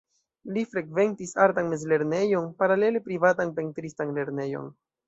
[0.55, 4.79] Li frekventis artan mezlernejon, paralele privatan pentristan lernejon.